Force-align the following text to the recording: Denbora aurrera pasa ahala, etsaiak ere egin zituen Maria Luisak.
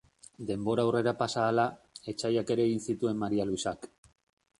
Denbora 0.51 0.85
aurrera 0.87 1.11
pasa 1.19 1.41
ahala, 1.43 1.65
etsaiak 2.13 2.55
ere 2.57 2.65
egin 2.71 2.81
zituen 2.87 3.21
Maria 3.25 3.47
Luisak. 3.51 3.87